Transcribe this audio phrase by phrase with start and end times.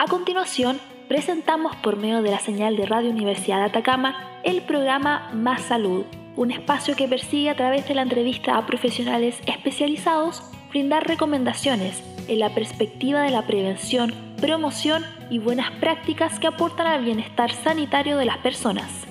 [0.00, 5.60] A continuación, presentamos por medio de la señal de Radio Universidad Atacama el programa Más
[5.60, 6.06] Salud,
[6.36, 12.38] un espacio que persigue a través de la entrevista a profesionales especializados brindar recomendaciones en
[12.38, 18.24] la perspectiva de la prevención, promoción y buenas prácticas que aportan al bienestar sanitario de
[18.24, 19.06] las personas.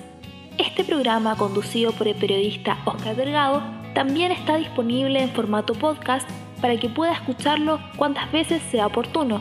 [0.58, 3.62] Este programa, conducido por el periodista Oscar Delgado,
[3.94, 6.28] también está disponible en formato podcast
[6.60, 9.40] para que pueda escucharlo cuantas veces sea oportuno.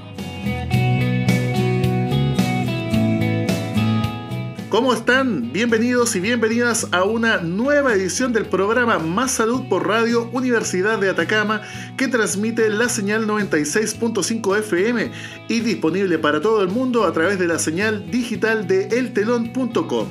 [4.70, 5.52] ¿Cómo están?
[5.52, 11.10] Bienvenidos y bienvenidas a una nueva edición del programa Más Salud por Radio Universidad de
[11.10, 11.64] Atacama
[11.98, 15.12] que transmite la señal 96.5 FM
[15.48, 20.08] y disponible para todo el mundo a través de la señal digital de eltelon.com.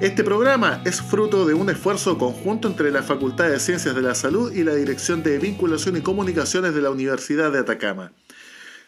[0.00, 4.14] Este programa es fruto de un esfuerzo conjunto entre la Facultad de Ciencias de la
[4.14, 8.12] Salud y la Dirección de Vinculación y Comunicaciones de la Universidad de Atacama.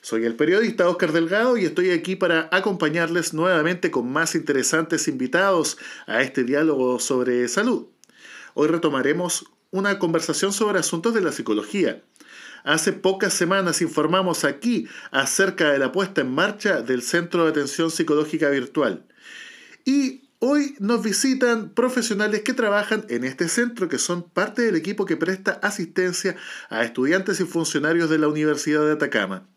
[0.07, 5.79] Soy el periodista Oscar Delgado y estoy aquí para acompañarles nuevamente con más interesantes invitados
[6.07, 7.89] a este diálogo sobre salud.
[8.55, 12.05] Hoy retomaremos una conversación sobre asuntos de la psicología.
[12.63, 17.91] Hace pocas semanas informamos aquí acerca de la puesta en marcha del Centro de Atención
[17.91, 19.05] Psicológica Virtual.
[19.85, 25.05] Y hoy nos visitan profesionales que trabajan en este centro, que son parte del equipo
[25.05, 26.37] que presta asistencia
[26.69, 29.49] a estudiantes y funcionarios de la Universidad de Atacama.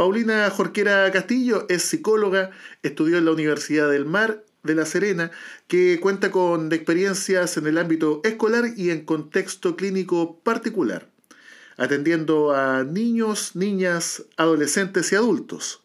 [0.00, 5.30] Paulina Jorquera Castillo es psicóloga, estudió en la Universidad del Mar de La Serena,
[5.68, 11.10] que cuenta con experiencias en el ámbito escolar y en contexto clínico particular,
[11.76, 15.82] atendiendo a niños, niñas, adolescentes y adultos.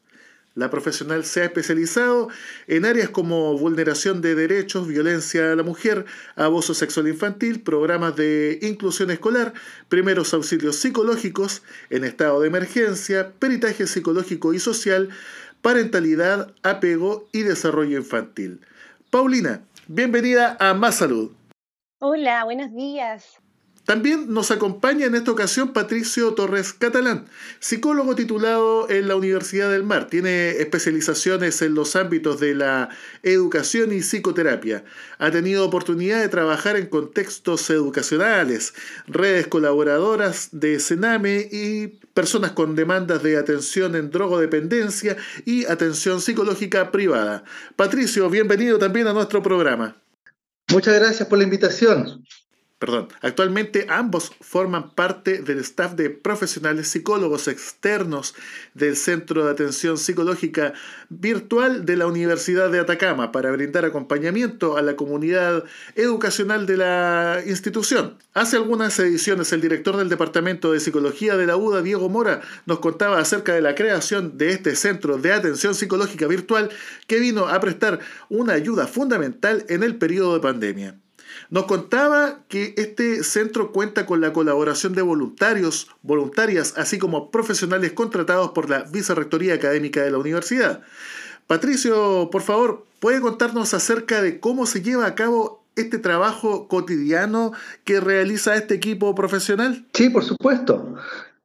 [0.56, 2.30] La profesional se ha especializado
[2.68, 6.06] en áreas como vulneración de derechos, violencia a la mujer,
[6.38, 9.54] abuso sexual infantil, programas de inclusión escolar,
[9.90, 15.10] primeros auxilios psicológicos en estado de emergencia, peritaje psicológico y social,
[15.62, 18.62] parentalidad, apego y desarrollo infantil.
[19.10, 21.34] Paulina, bienvenida a Más Salud.
[22.00, 23.42] Hola, buenos días.
[23.86, 27.26] También nos acompaña en esta ocasión Patricio Torres Catalán,
[27.60, 30.08] psicólogo titulado en la Universidad del Mar.
[30.10, 32.90] Tiene especializaciones en los ámbitos de la
[33.22, 34.84] educación y psicoterapia.
[35.20, 38.74] Ha tenido oportunidad de trabajar en contextos educacionales,
[39.06, 46.92] redes colaboradoras de Sename y personas con demandas de atención en drogodependencia y atención psicológica
[46.92, 47.44] privada.
[47.76, 50.02] Patricio, bienvenido también a nuestro programa.
[50.72, 52.26] Muchas gracias por la invitación.
[52.78, 58.36] Perdón, actualmente ambos forman parte del staff de profesionales psicólogos externos
[58.74, 60.74] del Centro de Atención Psicológica
[61.08, 65.64] Virtual de la Universidad de Atacama para brindar acompañamiento a la comunidad
[65.96, 68.18] educacional de la institución.
[68.34, 72.80] Hace algunas ediciones el director del Departamento de Psicología de la UDA, Diego Mora, nos
[72.80, 76.70] contaba acerca de la creación de este Centro de Atención Psicológica Virtual
[77.08, 81.00] que vino a prestar una ayuda fundamental en el periodo de pandemia.
[81.50, 87.92] Nos contaba que este centro cuenta con la colaboración de voluntarios, voluntarias, así como profesionales
[87.94, 90.82] contratados por la Vicerrectoría Académica de la Universidad.
[91.48, 97.54] Patricio, por favor, ¿puede contarnos acerca de cómo se lleva a cabo este trabajo cotidiano
[97.84, 99.86] que realiza este equipo profesional?
[99.94, 100.96] Sí, por supuesto.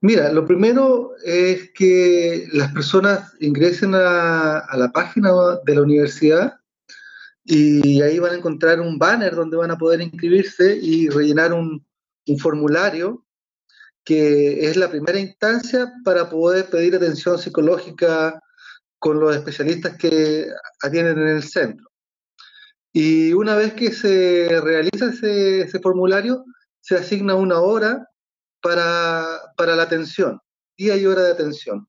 [0.00, 5.30] Mira, lo primero es que las personas ingresen a, a la página
[5.66, 6.59] de la universidad
[7.52, 11.84] y ahí van a encontrar un banner donde van a poder inscribirse y rellenar un,
[12.38, 13.26] formulario
[14.04, 18.40] que es la primera instancia para poder pedir atención psicológica
[19.00, 20.46] con los especialistas que
[20.80, 21.90] atienden en el centro.
[22.92, 26.44] Y una vez que se realiza ese, formulario,
[26.80, 28.06] se asigna una hora
[28.62, 30.40] para, para, la atención,
[30.78, 31.88] día y hora de atención.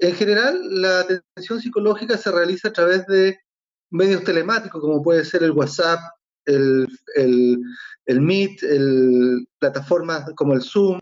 [0.00, 3.38] En general, la atención psicológica se realiza a través de
[3.92, 6.00] medios telemáticos como puede ser el WhatsApp,
[6.46, 11.00] el, el, Meet, el, plataformas como el Zoom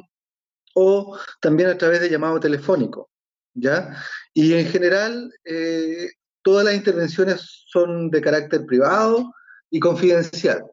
[0.74, 3.10] o también a través de llamado telefónico.
[3.54, 3.96] ¿ya?
[4.34, 6.10] Y en general, eh,
[6.42, 9.32] todas las intervenciones son de carácter privado
[9.70, 10.64] y confidencial,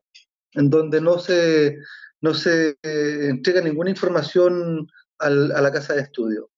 [0.53, 1.77] en donde no se,
[2.21, 4.87] no se eh, entrega ninguna información
[5.19, 6.49] a la casa de estudio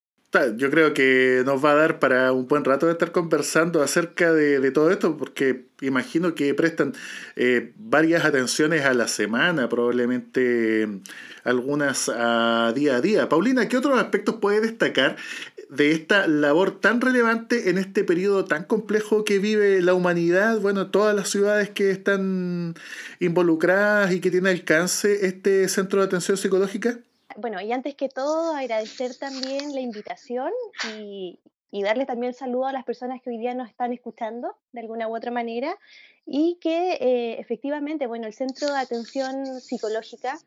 [0.58, 4.32] yo creo que nos va a dar para un buen rato de estar conversando acerca
[4.32, 6.94] de, todo esto, porque imagino que prestan
[7.36, 10.88] eh, varias atenciones a la semana, probablemente
[11.44, 13.28] algunas a día a día.
[13.28, 15.16] Paulina, ¿qué otros aspectos puede destacar
[15.70, 20.60] de esta labor tan relevante en este periodo tan complejo que vive la humanidad?
[20.60, 22.76] Bueno, todas las ciudades que están
[23.20, 27.00] involucradas y que tiene alcance este centro de atención psicológica
[27.38, 30.52] bueno, y antes que todo agradecer también la invitación
[30.98, 31.40] y,
[31.84, 35.16] darle también saludo a las personas que hoy día nos están escuchando de alguna u
[35.16, 35.78] otra manera
[36.26, 40.38] y que eh, efectivamente, bueno, el Centro de Atención Psicológica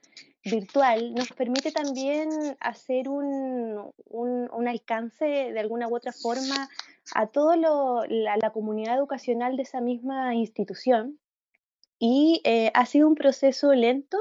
[0.45, 2.29] virtual nos permite también
[2.61, 6.69] hacer un, un, alcance de alguna u otra forma
[7.15, 11.19] a toda la, la, comunidad educacional de esa misma institución.
[11.99, 14.19] Y eh, ha sido un proceso lento,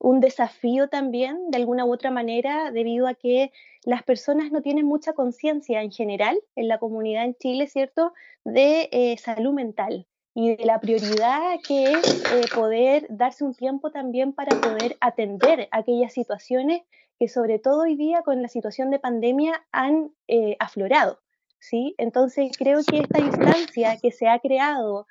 [0.00, 3.52] un desafío también de alguna u otra manera debido a que
[3.84, 8.14] las personas no tienen mucha conciencia en general en la comunidad en Chile, ¿cierto?,
[8.44, 13.90] de eh, salud mental y de la prioridad que es eh, poder darse un tiempo
[13.90, 16.82] también para poder atender aquellas situaciones
[17.18, 21.20] que sobre todo hoy día con la situación de pandemia han eh, aflorado.
[21.58, 21.94] ¿sí?
[21.98, 25.06] Entonces creo que esta instancia que se ha creado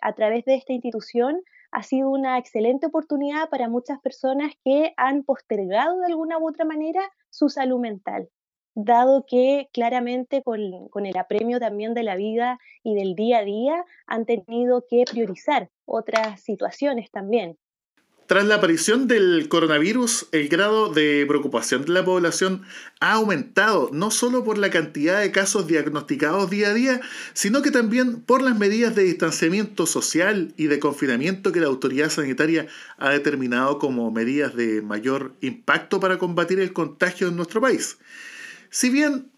[0.00, 5.22] a través de esta institución ha sido una excelente oportunidad para muchas personas que han
[5.22, 8.28] postergado de alguna u otra manera su salud mental,
[8.74, 13.84] dado que claramente con, el apremio también de la vida y del día a día
[14.06, 17.58] han tenido que priorizar otras situaciones también.
[18.26, 22.62] Tras la aparición del coronavirus, el grado de preocupación de la población
[22.98, 27.00] ha aumentado no solo por la cantidad de casos diagnosticados día a día,
[27.34, 32.10] sino que también por las medidas de distanciamiento social y de confinamiento que la autoridad
[32.10, 32.66] sanitaria
[32.98, 37.98] ha determinado como medidas de mayor impacto para combatir el contagio en nuestro país.
[38.70, 39.30] Si bien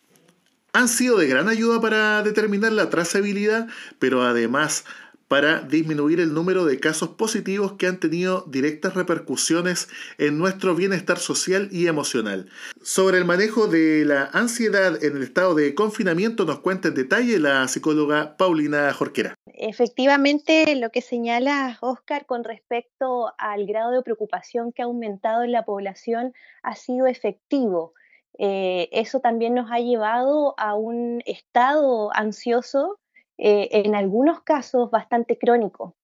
[0.73, 3.69] han sido de gran ayuda para determinar la trazabilidad,
[3.99, 4.84] pero además
[5.28, 11.19] para disminuir el número de casos positivos que han tenido directas repercusiones en nuestro bienestar
[11.19, 12.48] social y emocional.
[12.82, 17.38] Sobre el manejo de la ansiedad en el estado de confinamiento nos cuenta en detalle
[17.38, 19.34] la psicóloga Paulina Jorquera.
[19.46, 25.52] Efectivamente, lo que señala Oscar con respecto al grado de preocupación que ha aumentado en
[25.52, 26.32] la población
[26.62, 27.92] ha sido efectivo.
[28.38, 32.98] Eh, eso también nos ha llevado a un estado ansioso
[33.38, 35.94] eh, en algunos casos bastante crónico.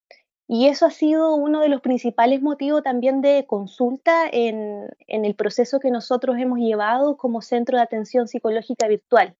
[0.47, 5.81] Y eso ha sido uno de los principales motivos también de consulta en, el proceso
[5.81, 9.35] que nosotros hemos llevado como Centro de Atención Psicológica Virtual.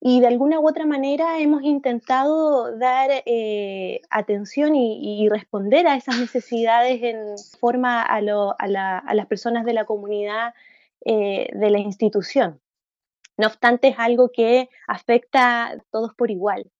[0.00, 6.18] Y de alguna u otra manera hemos intentado dar eh, atención y, responder a esas
[6.18, 10.54] necesidades en forma a, las personas de la comunidad
[11.04, 12.60] eh, de la institución.
[13.36, 16.70] No obstante, es algo que afecta a todos por igual.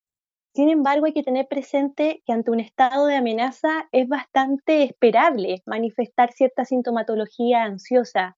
[0.53, 5.63] Sin embargo, hay que tener presente que ante un estado de amenaza es bastante esperable
[5.65, 8.37] manifestar cierta sintomatología ansiosa.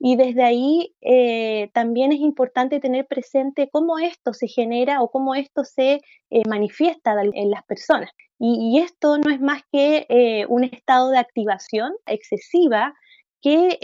[0.00, 5.34] Y desde ahí eh, también es importante tener presente cómo esto se genera o cómo
[5.34, 6.00] esto se
[6.30, 8.10] eh, manifiesta en las personas.
[8.38, 12.94] Y, esto no es más que eh, un estado de activación excesiva
[13.42, 13.78] que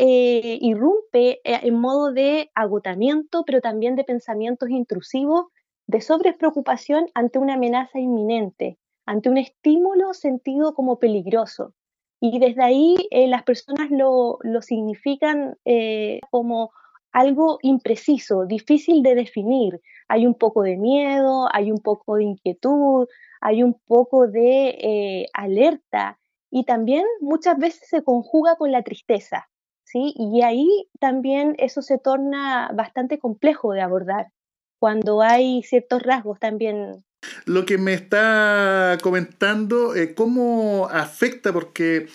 [0.61, 5.47] irrumpe en modo de agotamiento, pero también de pensamientos intrusivos
[5.87, 11.75] de sobrepreocupación ante una amenaza inminente, ante un estímulo sentido como peligroso.
[12.21, 16.71] Y desde ahí eh, las personas lo, significan eh, como
[17.13, 19.81] algo impreciso, difícil de definir.
[20.09, 23.07] Hay un poco de miedo, hay un poco de inquietud,
[23.41, 26.19] hay un poco de eh, alerta
[26.51, 29.49] y también muchas veces se conjuga con la tristeza.
[29.85, 30.15] ¿sí?
[30.17, 34.29] Y ahí también eso se torna bastante complejo de abordar
[34.85, 37.03] cuando hay ciertos rasgos también.
[37.47, 41.55] Lo que me está comentando, eh, ¿cómo afecta?
[41.55, 42.09] Porque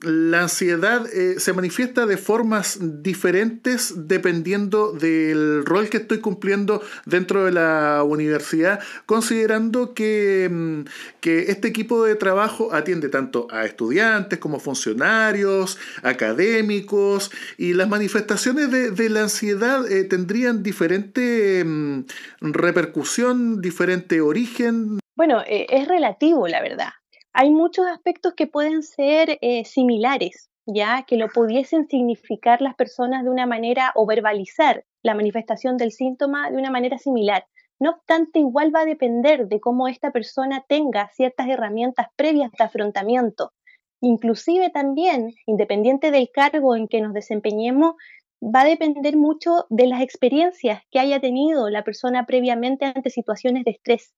[0.00, 7.44] la ansiedad eh, se manifiesta de formas diferentes dependiendo del rol que estoy cumpliendo dentro
[7.44, 10.80] de la universidad, considerando que, mm,
[11.20, 18.70] que, este equipo de trabajo atiende tanto a estudiantes como funcionarios, académicos, y las manifestaciones
[18.70, 22.04] de, la ansiedad eh, tendrían diferente mm,
[22.40, 25.00] repercusión, diferente origen.
[25.16, 26.90] Bueno, eh, es relativo, la verdad
[27.32, 33.24] hay muchos aspectos que pueden ser eh, similares, ya que lo pudiesen significar las personas
[33.24, 37.46] de una manera o verbalizar la manifestación del síntoma de una manera similar.
[37.80, 42.64] No obstante, igual va a depender de cómo esta persona tenga ciertas herramientas previas de
[42.64, 43.52] afrontamiento.
[44.00, 47.94] Inclusive también, independiente del cargo en que nos desempeñemos,
[48.42, 53.64] va a depender mucho de las experiencias que haya tenido la persona previamente ante situaciones
[53.64, 54.14] de estrés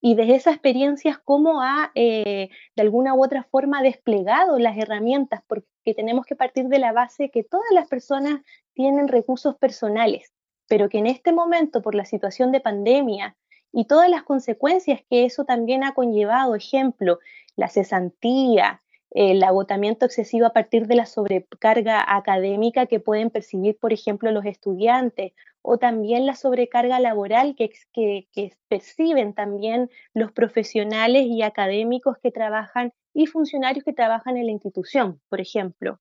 [0.00, 5.42] y desde esas experiencias cómo ha eh, de alguna u otra forma desplegado las herramientas,
[5.46, 8.40] porque tenemos que partir de la base que todas las personas
[8.72, 10.32] tienen recursos personales,
[10.68, 13.36] pero que en este momento por la situación de pandemia
[13.72, 17.18] y todas las consecuencias que eso también ha conllevado, ejemplo,
[17.56, 23.92] la cesantía, el agotamiento excesivo a partir de la sobrecarga académica que pueden percibir, por
[23.92, 31.26] ejemplo, los estudiantes o también la sobrecarga laboral que, que, que, perciben también los profesionales
[31.26, 36.00] y académicos que trabajan y funcionarios que trabajan en la institución, por ejemplo.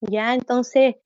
[0.00, 0.96] Ya, entonces,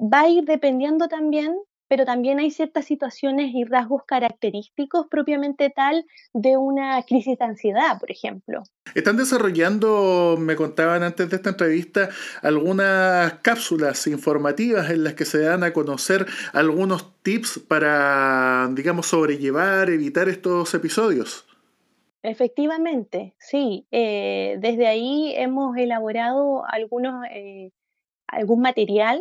[0.00, 1.56] va a ir dependiendo también
[1.90, 7.98] pero también hay ciertas situaciones y rasgos característicos propiamente tal de una crisis de ansiedad,
[7.98, 8.62] por ejemplo.
[8.94, 12.08] Están desarrollando, me contaban antes de esta entrevista,
[12.42, 19.90] algunas cápsulas informativas en las que se dan a conocer algunos tips para, digamos, sobrellevar,
[19.90, 21.44] evitar estos episodios.
[22.22, 23.88] Efectivamente, sí.
[23.90, 27.72] Eh, desde ahí hemos elaborado algunos, eh,
[28.28, 29.20] algún material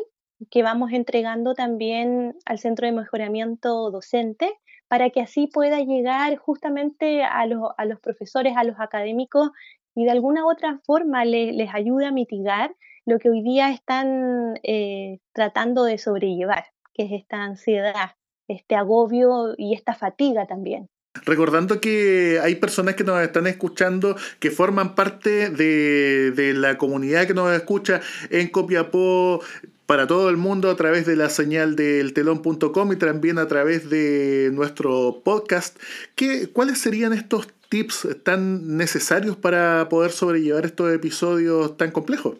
[0.49, 4.51] que vamos entregando también al Centro de Mejoramiento Docente
[4.87, 9.51] para que así pueda llegar justamente a, los profesores, a los académicos
[9.95, 15.19] y de alguna otra forma les ayude a mitigar lo que hoy día están eh,
[15.33, 18.11] tratando de sobrellevar, que es esta ansiedad,
[18.47, 20.87] este agobio y esta fatiga también.
[21.25, 27.25] Recordando que hay personas que nos están escuchando que forman parte de, de la comunidad
[27.25, 29.41] que nos escucha en Copiapó,
[29.89, 33.89] para todo el mundo a través de la señal del telón.com y también a través
[33.89, 35.79] de nuestro podcast.
[36.15, 42.37] ¿Qué, ¿Cuáles serían estos tips tan necesarios para poder sobrellevar estos episodios tan complejos?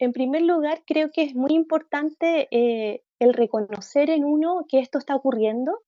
[0.00, 4.98] En primer lugar, creo que es muy importante eh, el reconocer en uno que esto
[4.98, 5.78] está ocurriendo,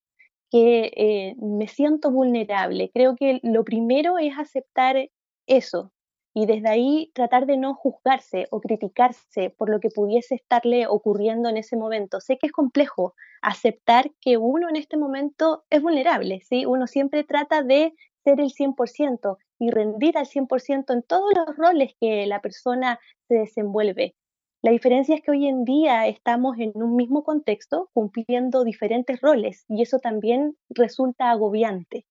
[0.53, 2.93] que eh, me siento vulnerable.
[2.95, 5.11] Creo que lo primero es aceptar
[5.49, 5.91] eso,
[6.35, 11.49] y desde ahí tratar de no juzgarse o criticarse por lo que pudiese estarle ocurriendo
[11.49, 12.21] en ese momento.
[12.21, 16.65] Sé que es complejo aceptar que uno en este momento es vulnerable, ¿sí?
[16.65, 21.95] Uno siempre trata de ser el 100% y rendir al 100% en todos los roles
[22.01, 22.99] que la persona
[23.29, 24.15] se desenvuelve.
[24.63, 29.65] La diferencia es que hoy en día estamos en un mismo contexto cumpliendo diferentes roles
[29.69, 32.07] y eso también resulta agobiante,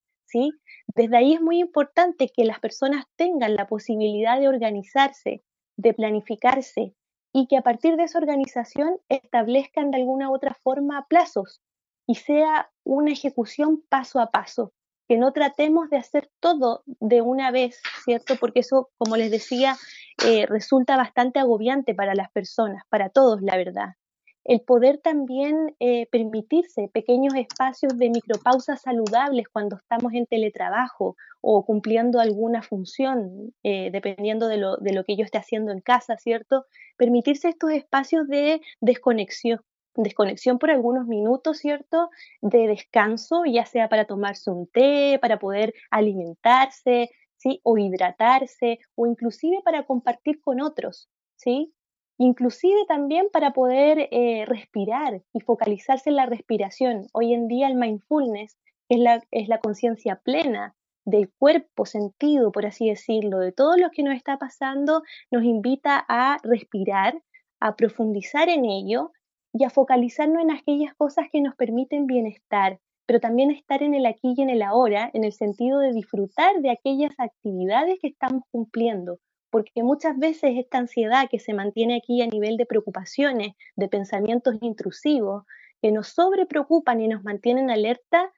[0.96, 5.44] Desde ahí es muy importante que las personas tengan la posibilidad de organizarse,
[5.78, 6.96] de planificarse
[7.34, 11.62] y que a partir de esa organización establezcan de alguna u otra forma plazos
[12.08, 14.74] y sea una ejecución paso a paso,
[15.08, 18.36] que no tratemos de hacer todo de una vez, ¿cierto?
[18.40, 19.78] Porque eso, como les decía,
[20.26, 23.96] eh, resulta bastante agobiante para las personas, para todos, la verdad
[24.44, 31.66] el poder también eh, permitirse pequeños espacios de micropausas saludables cuando estamos en teletrabajo o
[31.66, 36.18] cumpliendo alguna función, eh, dependiendo de lo, de lo que yo esté haciendo en casa,
[36.18, 36.66] ¿cierto?
[36.98, 39.62] Permitirse estos espacios de desconexión,
[39.96, 42.10] desconexión por algunos minutos, ¿cierto?
[42.42, 47.60] De descanso, ya sea para tomarse un té, para poder alimentarse, ¿sí?
[47.64, 51.74] O hidratarse, o inclusive para compartir con otros, ¿sí?
[52.24, 57.08] Inclusive también para poder eh, respirar y focalizarse en la respiración.
[57.14, 58.60] Hoy en día el mindfulness
[58.90, 63.90] es la, es la conciencia plena del cuerpo sentido, por así decirlo, de todo lo
[63.90, 65.02] que nos está pasando,
[65.32, 67.20] nos invita a respirar,
[67.60, 69.12] a profundizar en ello
[69.52, 74.06] y a focalizarnos en aquellas cosas que nos permiten bienestar, pero también estar en el
[74.06, 78.44] aquí y en el ahora, en el sentido de disfrutar de aquellas actividades que estamos
[78.52, 79.18] cumpliendo,
[79.52, 84.56] porque muchas veces esta ansiedad que se mantiene aquí a nivel de preocupaciones, de pensamientos
[84.62, 85.44] intrusivos,
[85.82, 88.32] que nos sobrepreocupan y nos mantienen alerta,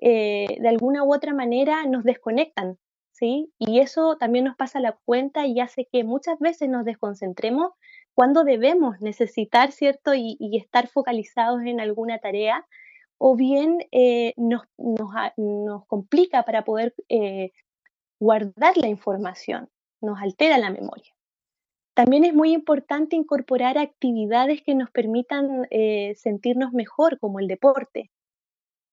[0.00, 2.78] eh, de alguna u otra manera nos desconectan,
[3.10, 3.52] ¿sí?
[3.58, 7.72] Y eso también nos pasa la cuenta y hace que muchas veces nos desconcentremos
[8.14, 10.14] cuando debemos necesitar, ¿cierto?
[10.14, 12.66] Y, estar focalizados en alguna tarea,
[13.18, 17.52] o bien eh, nos, nos, complica para poder eh,
[18.18, 19.68] guardar la información
[20.00, 21.12] nos altera la memoria.
[21.94, 28.10] También es muy importante incorporar actividades que nos permitan eh, sentirnos mejor, como el deporte.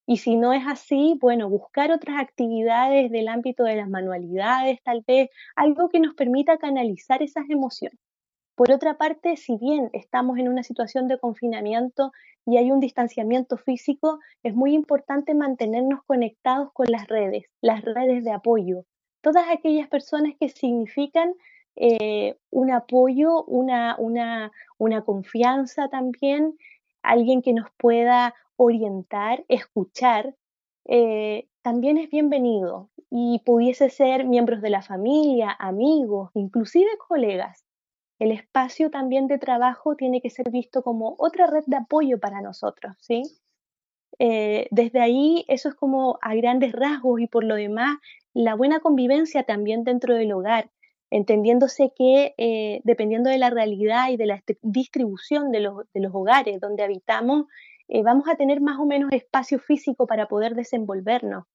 [0.05, 5.03] Y si no es así, bueno, buscar otras actividades del ámbito de las manualidades, tal
[5.05, 7.99] vez algo que nos permita canalizar esas emociones.
[8.55, 12.11] Por otra parte, si bien estamos en una situación de confinamiento
[12.45, 18.23] y hay un distanciamiento físico, es muy importante mantenernos conectados con las redes, las redes
[18.23, 18.85] de apoyo,
[19.21, 21.33] todas aquellas personas que significan
[21.75, 26.57] eh, un apoyo, una, una, confianza también,
[27.03, 30.35] alguien que nos pueda orientar, escuchar,
[30.85, 37.63] eh, también es bienvenido y pudiese ser miembros de la familia, amigos, inclusive colegas.
[38.19, 42.41] El espacio también de trabajo tiene que ser visto como otra red de apoyo para
[42.41, 43.21] nosotros, ¿sí?
[44.19, 47.97] Eh, desde ahí, eso es como a grandes rasgos y por lo demás,
[48.37, 50.69] la buena convivencia también dentro del hogar,
[51.09, 56.83] entendiéndose que eh, dependiendo de la realidad y de la distribución de los, hogares donde
[56.83, 57.45] habitamos,
[57.87, 61.45] eh, vamos a tener más o menos espacio físico para poder desenvolvernos.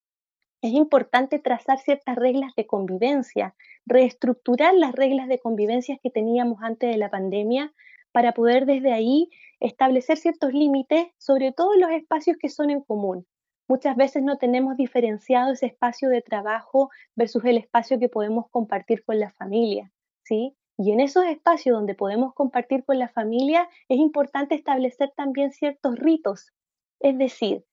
[0.61, 6.91] Es importante trazar ciertas reglas de convivencia, reestructurar las reglas de convivencia que teníamos antes
[6.91, 7.71] de la pandemia
[8.11, 9.29] para poder desde ahí
[9.61, 13.25] establecer ciertos límites, sobre todo en los espacios que son en común.
[13.67, 19.03] Muchas veces no tenemos diferenciado ese espacio de trabajo versus el espacio que podemos compartir
[19.05, 19.91] con la familia,
[20.23, 20.55] ¿sí?
[20.77, 25.97] Y en esos espacios donde podemos compartir con la familia es importante establecer también ciertos
[25.97, 26.51] ritos,
[26.99, 27.63] es decir,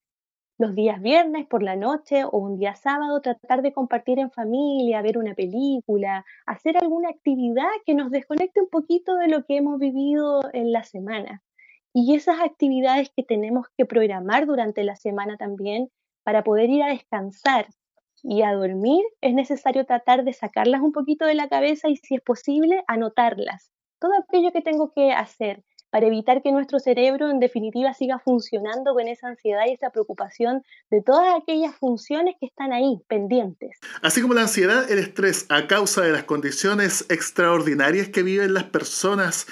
[0.61, 5.01] los días viernes por la noche o un día sábado tratar de compartir en familia,
[5.01, 9.79] ver una película, hacer alguna actividad que nos desconecte un poquito de lo que hemos
[9.79, 11.41] vivido en la semana.
[11.93, 15.89] Y esas actividades que tenemos que programar durante la semana también
[16.23, 17.67] para poder ir a descansar
[18.23, 22.15] y a dormir, es necesario tratar de sacarlas un poquito de la cabeza y si
[22.15, 23.71] es posible, anotarlas.
[23.99, 28.93] Todo aquello que tengo que hacer para evitar que nuestro cerebro en definitiva siga funcionando
[28.93, 33.77] con esa ansiedad y esa preocupación de todas aquellas funciones que están ahí pendientes.
[34.01, 38.63] Así como la ansiedad, el estrés a causa de las condiciones extraordinarias que viven las
[38.63, 39.47] personas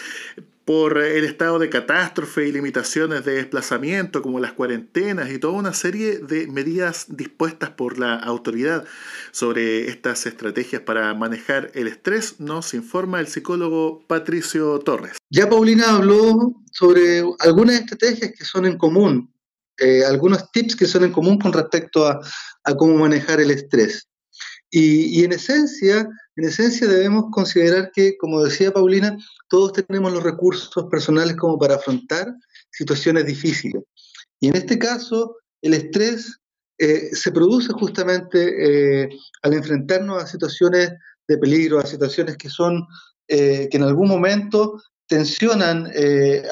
[0.69, 5.73] por el estado de catástrofe y limitaciones de desplazamiento como las cuarentenas y toda una
[5.73, 8.85] serie de medidas dispuestas por la autoridad
[9.31, 15.17] sobre estas estrategias para manejar el estrés, nos informa el psicólogo Patricio Torres.
[15.31, 19.33] Ya Paulina habló sobre algunas estrategias que son en común,
[19.79, 22.21] eh, algunos tips que son en común con respecto a,
[22.77, 24.07] cómo manejar el estrés.
[24.71, 30.85] Y en esencia, en esencia debemos considerar que, como decía Paulina, todos tenemos los recursos
[30.89, 32.33] personales como para afrontar
[32.71, 33.83] situaciones difíciles.
[34.39, 36.39] Y en este caso, el estrés
[36.77, 39.09] eh, se produce justamente eh,
[39.43, 40.93] al enfrentarnos a situaciones
[41.27, 42.88] de peligro, a situaciones que son,
[43.27, 45.88] eh, que en algún momento tensionan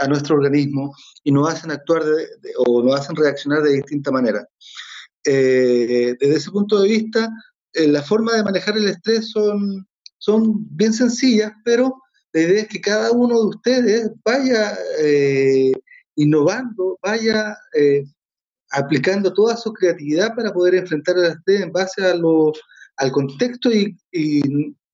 [0.02, 0.92] a nuestro organismo
[1.24, 2.02] y nos hacen actuar
[2.66, 4.48] o nos hacen reaccionar de distinta manera.
[5.24, 7.30] desde ese punto de vista,
[7.78, 9.88] eh, la forma de manejar el estrés son,
[10.18, 12.02] son bien sencillas, pero
[12.34, 15.72] la idea es que cada uno de ustedes vaya eh,
[16.16, 18.04] innovando, vaya eh,
[18.72, 22.52] aplicando toda su creatividad para poder enfrentar el estrés en base a lo,
[22.98, 23.96] al contexto y,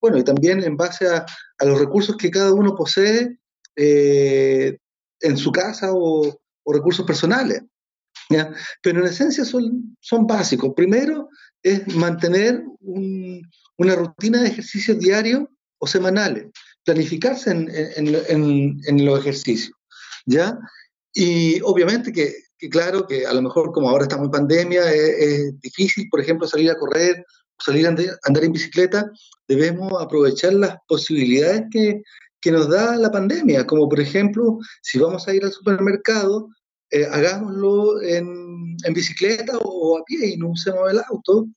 [0.00, 1.24] bueno, y también en base a,
[1.64, 3.38] los recursos que cada uno posee
[3.76, 7.62] en su casa o, recursos personales.
[8.82, 10.72] Pero en esencia son, son básicos.
[10.74, 11.28] Primero,
[11.62, 15.44] es mantener una rutina de ejercicios diarios
[15.78, 16.46] o semanales,
[16.84, 19.76] planificarse en, los ejercicios,
[20.26, 20.58] ¿ya?
[21.12, 22.34] Y obviamente que,
[22.70, 26.70] claro, que a lo mejor como ahora estamos en pandemia, es, difícil, por ejemplo, salir
[26.70, 27.24] a correr,
[27.58, 29.10] salir a andar, en bicicleta,
[29.48, 32.02] debemos aprovechar las posibilidades que,
[32.50, 36.50] nos da la pandemia, como por ejemplo, si vamos a ir al supermercado,
[36.94, 41.48] eh, hagámoslo en, bicicleta o a pie y no usemos el auto.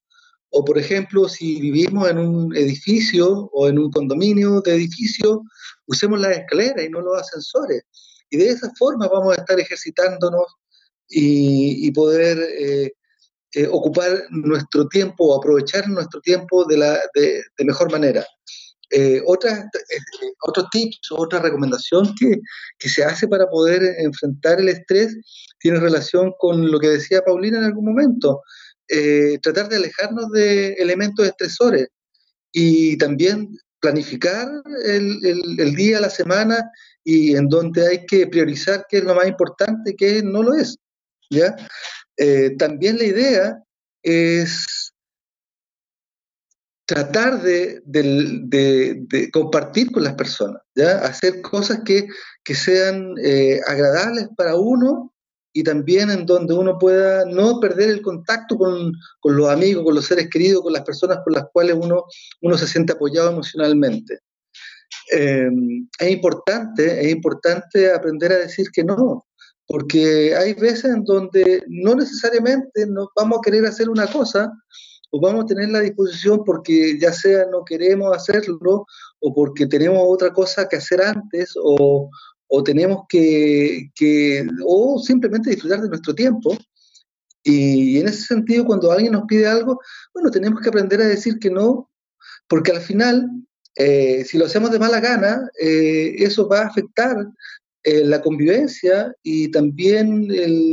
[0.49, 5.43] O, por ejemplo, si vivimos en un edificio o en un condominio de edificio,
[5.85, 7.83] usemos las escaleras y no los ascensores.
[8.31, 10.47] Y de esa forma vamos a estar ejercitándonos
[11.07, 12.93] y, poder eh,
[13.53, 18.25] eh, ocupar nuestro tiempo o aprovechar nuestro tiempo de, la, de mejor manera.
[18.89, 22.39] Eh, otra, eh, otro tips, otra recomendación que,
[22.79, 25.17] que, se hace para poder enfrentar el estrés
[25.59, 28.41] tiene relación con lo que decía Paulina en algún momento,
[28.87, 31.89] eh, tratar de alejarnos de elementos estresores
[32.53, 34.47] y también planificar
[34.85, 35.19] el,
[35.59, 36.71] el, día, la semana
[37.03, 40.77] y en donde hay que priorizar qué es lo más importante qué no lo es.
[41.29, 41.55] ¿ya?
[42.57, 43.63] también la idea
[44.01, 44.93] es
[46.87, 47.81] tratar de,
[49.31, 50.61] compartir con las personas,
[51.03, 52.07] hacer cosas que,
[52.55, 55.13] sean eh, agradables para uno
[55.51, 60.05] y también en donde uno pueda no perder el contacto con, los amigos, con los
[60.05, 62.05] seres queridos, con las personas con las cuales uno,
[62.57, 64.19] se siente apoyado emocionalmente.
[65.11, 65.49] Eh,
[65.99, 69.25] es importante, es importante aprender a decir que no,
[69.65, 74.49] porque hay veces en donde no necesariamente nos vamos a querer hacer una cosa,
[75.09, 78.85] o vamos a tener la disposición porque ya sea no queremos hacerlo
[79.19, 82.09] o porque tenemos otra cosa que hacer antes o,
[82.63, 83.89] tenemos que,
[84.65, 86.57] o simplemente disfrutar de nuestro tiempo.
[87.43, 89.79] Y en ese sentido, cuando alguien nos pide algo,
[90.13, 91.89] bueno, tenemos que aprender a decir que no,
[92.47, 93.29] porque al final,
[93.75, 97.15] eh, si lo hacemos de mala gana, eh, eso va a afectar
[97.89, 100.27] eh, la convivencia y también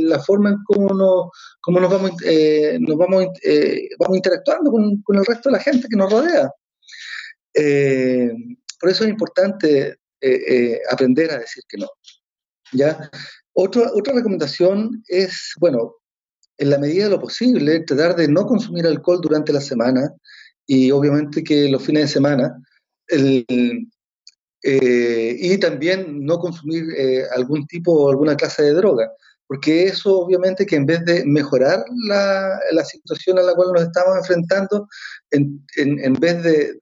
[0.09, 5.47] la forma en cómo nos, vamos, eh, nos vamos, eh, vamos interactuando con, el resto
[5.47, 6.51] de la gente que nos rodea.
[8.81, 9.95] por eso es importante
[10.91, 11.87] aprender a decir que no.
[12.73, 13.09] ¿ya?
[13.53, 15.95] Otra, otra recomendación es, bueno,
[16.57, 20.11] en la medida de lo posible, tratar de no consumir alcohol durante la semana
[20.67, 22.61] y obviamente que los fines de semana,
[24.67, 29.11] eh, y también no consumir eh, algún tipo o alguna clase de droga,
[29.45, 33.83] porque eso obviamente que en vez de mejorar la, la situación a la cual nos
[33.83, 34.87] estamos enfrentando,
[35.29, 36.79] en, en, vez de,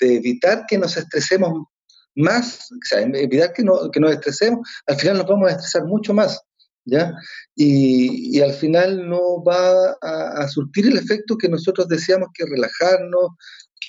[0.00, 1.66] evitar que nos estresemos
[2.14, 5.84] más, o sea, evitar que, no, que nos estresemos, al final nos vamos a estresar
[5.84, 6.40] mucho más.
[6.88, 7.12] ¿Ya?
[7.56, 13.30] Y, y al final no va a, surtir el efecto que nosotros deseamos, que relajarnos,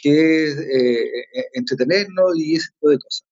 [0.01, 3.26] que eh, entretenernos y ese tipo de cosas.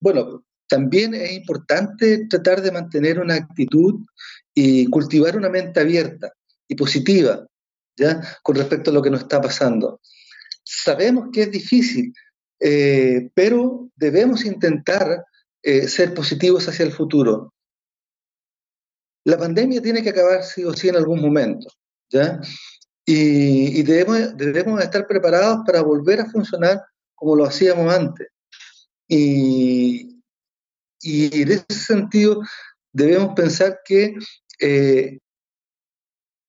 [0.00, 4.04] Bueno, también es importante tratar de mantener una actitud
[4.54, 6.32] y cultivar una mente abierta
[6.68, 7.46] y positiva,
[7.96, 8.20] ¿ya?
[8.42, 10.00] Con respecto a lo que nos está pasando.
[10.62, 12.12] Sabemos que es difícil,
[12.60, 15.24] eh, pero debemos intentar
[15.62, 17.54] eh, ser positivos hacia el futuro.
[19.24, 21.68] La pandemia tiene que acabar sí o sí en algún momento,
[22.10, 22.40] ¿ya?
[23.06, 26.82] Y, y debemos, debemos estar preparados para volver a funcionar
[27.18, 28.28] como lo hacíamos antes.
[29.08, 30.14] Y,
[31.02, 32.42] en ese sentido
[32.92, 34.14] debemos pensar que
[34.60, 35.18] eh,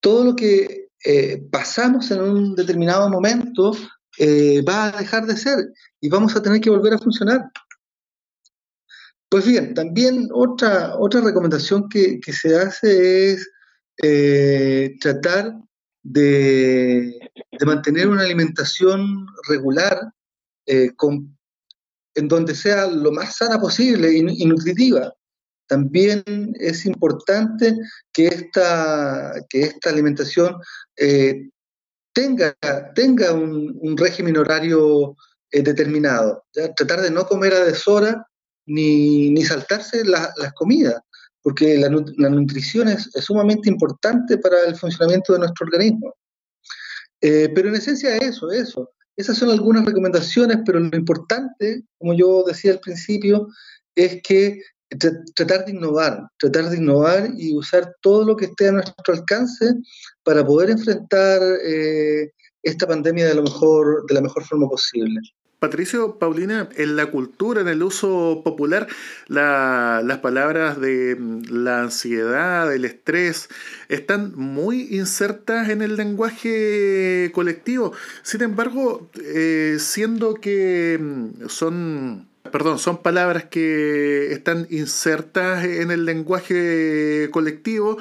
[0.01, 3.71] todo lo que eh, pasamos en un determinado momento
[4.17, 7.51] eh, va a dejar de ser y vamos a tener que volver a funcionar.
[9.29, 13.49] Pues bien, también otra, otra recomendación que, se hace es
[14.99, 15.53] tratar
[16.01, 17.32] de,
[17.63, 20.12] mantener una alimentación regular
[20.71, 20.91] eh,
[22.13, 25.12] en donde sea lo más sana posible y, nutritiva.
[25.67, 26.23] También
[26.60, 27.75] es importante
[28.13, 30.58] que esta, que esta alimentación
[30.95, 31.49] eh,
[32.13, 32.55] tenga,
[32.93, 35.15] tenga un, régimen horario
[35.51, 36.43] eh, determinado.
[36.53, 38.27] Tratar de no comer a deshora
[38.67, 41.01] ni, ni saltarse las comidas,
[41.41, 46.13] porque la, nutrición es, es, sumamente importante para el funcionamiento de nuestro organismo.
[47.19, 48.91] pero en esencia eso, eso.
[49.19, 53.49] Esas son algunas recomendaciones, pero lo importante, como yo decía al principio,
[53.93, 54.62] es que
[55.36, 59.73] tratar de innovar, tratar de innovar y usar todo lo que esté a nuestro alcance
[60.23, 62.32] para poder enfrentar eh,
[62.63, 63.41] esta pandemia de, la
[64.21, 65.19] mejor forma posible.
[65.60, 68.88] Patricio, Paulina, en la cultura, en el uso popular,
[69.28, 73.50] la, las palabras de mm, la ansiedad, el estrés,
[73.89, 77.91] están muy insertas en el lenguaje colectivo.
[78.24, 86.06] Sin embargo, eh, siendo que mm, son perdón, son palabras que están insertas en el
[86.06, 87.98] lenguaje colectivo,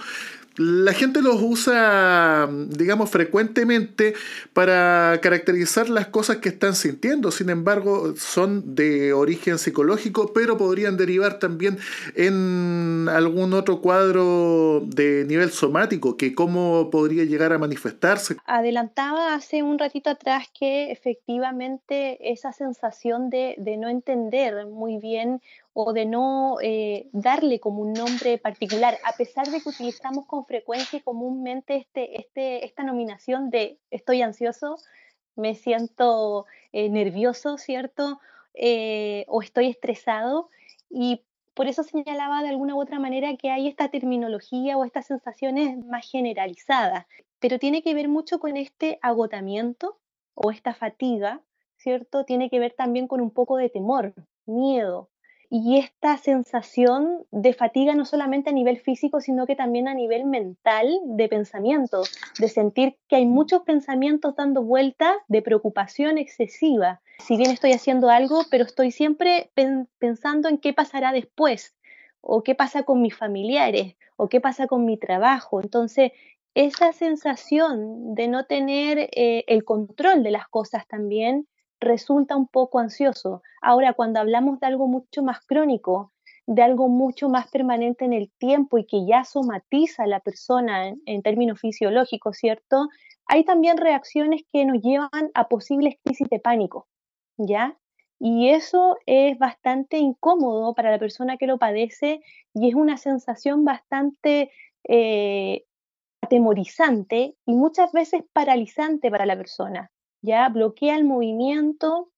[0.58, 4.14] la gente los usa, digamos, frecuentemente
[4.52, 7.30] para caracterizar las cosas que están sintiendo.
[7.30, 11.78] Sin embargo, son de origen psicológico, pero podrían derivar también
[12.16, 18.36] en algún otro cuadro de nivel somático, que cómo podría llegar a manifestarse.
[18.44, 25.40] Adelantaba hace un ratito atrás que efectivamente esa sensación de, de no entender muy bien
[25.80, 30.44] o de no eh, darle como un nombre particular, a pesar de que utilizamos con
[30.44, 34.78] frecuencia y comúnmente este, este, esta nominación de estoy ansioso,
[35.36, 38.18] me siento eh, nervioso, ¿cierto?
[38.54, 40.50] Eh, o estoy estresado.
[40.90, 41.22] Y
[41.54, 45.78] por eso señalaba de alguna u otra manera que hay esta terminología o estas sensaciones
[45.86, 47.06] más generalizadas,
[47.38, 49.96] pero tiene que ver mucho con este agotamiento
[50.34, 51.40] o esta fatiga,
[51.76, 52.24] ¿cierto?
[52.24, 54.12] Tiene que ver también con un poco de temor,
[54.44, 55.08] miedo,
[55.50, 60.26] y esta sensación de fatiga no solamente a nivel físico, sino que también a nivel
[60.26, 62.02] mental de pensamiento,
[62.38, 67.00] de sentir que hay muchos pensamientos dando vueltas de preocupación excesiva.
[67.18, 69.50] Si bien estoy haciendo algo, pero estoy siempre
[69.98, 71.74] pensando en qué pasará después,
[72.20, 75.62] o qué pasa con mis familiares, o qué pasa con mi trabajo.
[75.62, 76.12] Entonces,
[76.54, 81.46] esa sensación de no tener eh, el control de las cosas también
[81.80, 83.42] resulta un poco ansioso.
[83.60, 86.12] Ahora, cuando hablamos de algo mucho más crónico,
[86.46, 90.88] de algo mucho más permanente en el tiempo y que ya somatiza a la persona
[91.04, 92.88] en, términos fisiológicos, ¿cierto?
[93.26, 96.88] Hay también reacciones que nos llevan a posibles crisis de pánico,
[97.36, 97.76] ¿ya?
[98.18, 102.22] Y eso es bastante incómodo para la persona que lo padece
[102.54, 104.50] y es una sensación bastante
[104.84, 105.66] eh,
[106.22, 112.10] atemorizante y muchas veces paralizante para la persona ya bloquea el movimiento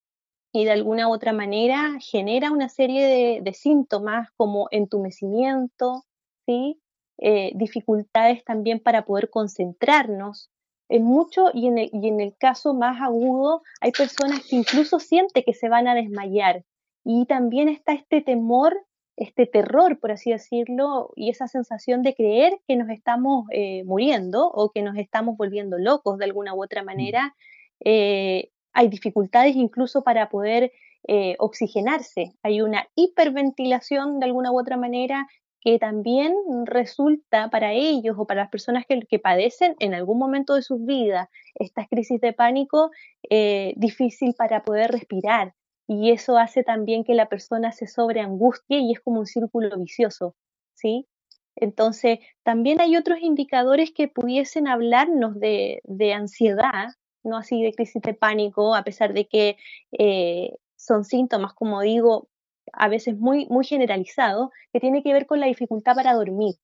[0.52, 6.04] y de alguna u otra manera genera una serie de, síntomas como entumecimiento,
[6.46, 6.80] ¿sí?
[7.18, 10.50] Eh, dificultades también para poder concentrarnos.
[10.88, 14.98] En mucho y en, el, y en el caso más agudo hay personas que incluso
[14.98, 16.64] sienten que se van a desmayar
[17.04, 18.76] Y también está este temor,
[19.16, 24.50] este terror, por así decirlo, y esa sensación de creer que nos estamos eh, muriendo
[24.50, 27.36] o que nos estamos volviendo locos de alguna u otra manera.
[27.84, 30.72] Eh, hay dificultades incluso para poder
[31.08, 32.32] eh, oxigenarse.
[32.42, 35.26] Hay una hiperventilación de alguna u otra manera
[35.60, 40.62] que también resulta para ellos o para las personas que, padecen en algún momento de
[40.62, 42.90] sus vidas estas crisis de pánico
[43.28, 45.54] eh, difícil para poder respirar.
[45.86, 50.34] Y eso hace también que la persona se sobreangustie y es como un círculo vicioso,
[50.74, 51.08] ¿sí?
[51.56, 55.80] Entonces, también hay otros indicadores que pudiesen hablarnos de,
[56.14, 56.90] ansiedad,
[57.22, 59.56] no así de crisis de pánico, a pesar de que
[59.92, 62.28] eh, son síntomas, como digo,
[62.72, 66.54] a veces muy, muy generalizado, que tiene que ver con la dificultad para dormir.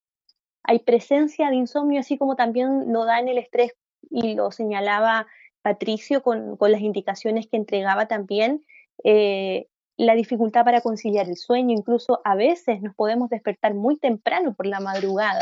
[0.63, 3.73] Hay presencia de insomnio, así como también lo da en el estrés
[4.11, 5.27] y lo señalaba
[5.63, 8.65] Patricio con, las indicaciones que entregaba también,
[9.05, 9.67] eh,
[9.97, 14.67] la dificultad para conciliar el sueño, incluso a veces nos podemos despertar muy temprano por
[14.67, 15.41] la madrugada,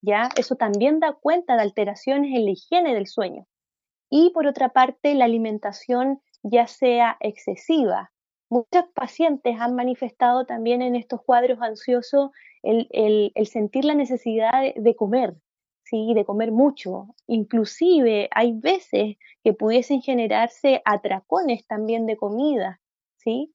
[0.00, 0.28] ¿ya?
[0.36, 3.46] Eso también da cuenta de alteraciones en la higiene del sueño.
[4.18, 8.12] Y por otra parte, la alimentación ya sea excesiva,
[8.48, 12.30] Muchos pacientes han manifestado también en estos cuadros ansiosos
[12.62, 15.34] el, sentir la necesidad de, comer,
[15.82, 16.14] ¿sí?
[16.14, 17.08] de comer mucho.
[17.26, 22.80] Inclusive hay veces que pudiesen generarse atracones también de comida.
[23.16, 23.52] ¿sí?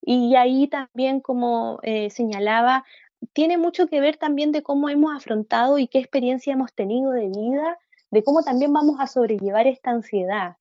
[0.00, 2.84] Y ahí también, como eh, señalaba,
[3.32, 7.28] tiene mucho que ver también de cómo hemos afrontado y qué experiencia hemos tenido de
[7.28, 7.78] vida,
[8.10, 10.56] de cómo también vamos a sobrellevar esta ansiedad.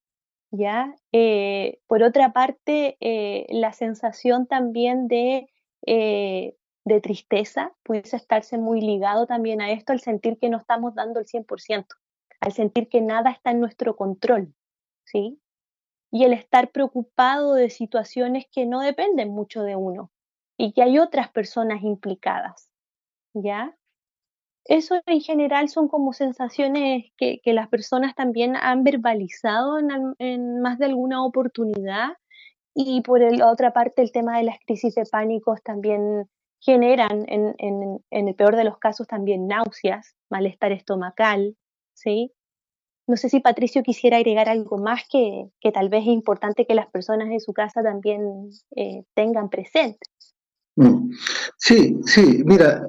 [0.52, 0.96] ¿ya?
[1.12, 5.50] Eh, por otra parte, eh, la sensación también de,
[5.86, 10.96] eh, de tristeza puede estarse muy ligado también a esto, al sentir que no estamos
[10.96, 11.96] dando el 100%,
[12.40, 14.54] al sentir que nada está en nuestro control,
[15.06, 15.40] ¿sí?
[16.12, 20.12] Y el estar preocupado de situaciones que no dependen mucho de uno
[20.58, 22.72] y que hay otras personas implicadas,
[23.34, 23.78] ¿ya?
[24.66, 30.86] Eso en general son como sensaciones que, las personas también han verbalizado en, más de
[30.86, 32.10] alguna oportunidad
[32.76, 38.04] y por la otra parte el tema de las crisis de pánicos también generan en,
[38.10, 41.56] el peor de los casos también náuseas, malestar estomacal,
[41.94, 42.34] ¿sí?
[43.08, 46.88] No sé si Patricio quisiera agregar algo más que, tal vez es importante que las
[46.92, 50.06] personas en su casa también eh, tengan presente.
[50.80, 51.12] Mm.
[51.58, 52.88] Sí, sí, mira,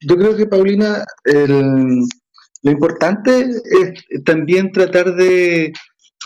[0.00, 3.46] yo creo que Paulina, lo importante
[3.80, 5.72] es también tratar de,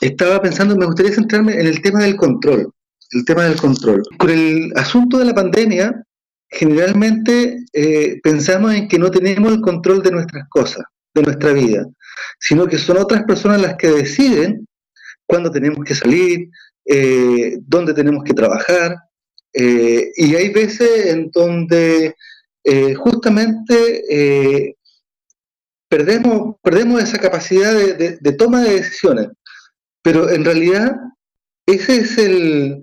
[0.00, 2.72] estaba pensando, me gustaría centrarme en el tema del control,
[3.12, 4.02] el tema del control.
[4.18, 6.04] Con el asunto de la pandemia,
[6.50, 11.86] generalmente eh, pensamos en que no tenemos el control de nuestras cosas, de nuestra vida,
[12.40, 14.66] sino que son otras personas las que deciden
[15.26, 16.48] cuándo tenemos que salir,
[16.86, 18.96] eh, dónde tenemos que trabajar,
[19.54, 22.16] eh, y hay veces en donde
[22.64, 24.76] eh, justamente eh,
[25.88, 29.28] perdemos, perdemos esa capacidad de, toma de decisiones,
[30.02, 30.96] pero en realidad
[31.66, 32.80] ese es el,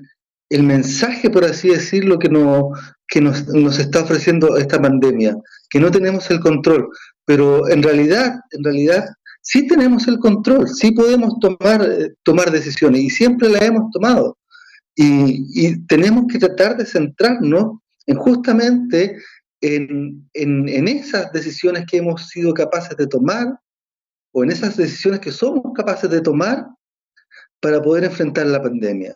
[0.51, 2.71] mensaje, por así decirlo, que, no,
[3.07, 5.35] que nos, nos, está ofreciendo esta pandemia,
[5.69, 6.89] que no tenemos el control,
[7.25, 9.05] pero en realidad, en realidad
[9.41, 11.87] sí tenemos el control, sí podemos tomar,
[12.23, 14.38] tomar decisiones y siempre las hemos tomado.
[14.95, 19.17] Y, tenemos que tratar de centrarnos en justamente
[19.61, 23.59] en, esas decisiones que hemos sido capaces de tomar
[24.31, 26.65] o en esas decisiones que somos capaces de tomar
[27.59, 29.15] para poder enfrentar la pandemia.